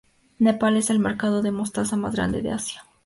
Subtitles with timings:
[0.39, 2.81] Nepal es el mercado de mostaza más grande de Asia.